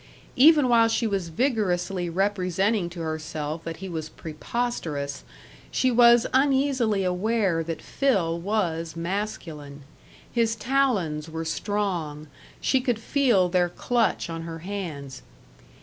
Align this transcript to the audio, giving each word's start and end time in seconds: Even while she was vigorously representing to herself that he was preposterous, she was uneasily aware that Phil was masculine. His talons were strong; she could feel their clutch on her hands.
Even 0.35 0.67
while 0.67 0.87
she 0.87 1.05
was 1.05 1.29
vigorously 1.29 2.09
representing 2.09 2.89
to 2.89 3.01
herself 3.01 3.63
that 3.65 3.77
he 3.77 3.87
was 3.87 4.09
preposterous, 4.09 5.23
she 5.69 5.91
was 5.91 6.25
uneasily 6.33 7.03
aware 7.03 7.63
that 7.63 7.83
Phil 7.83 8.39
was 8.39 8.95
masculine. 8.95 9.83
His 10.31 10.55
talons 10.55 11.29
were 11.29 11.45
strong; 11.45 12.25
she 12.59 12.81
could 12.81 12.97
feel 12.97 13.47
their 13.47 13.69
clutch 13.69 14.27
on 14.27 14.41
her 14.41 14.57
hands. 14.65 15.21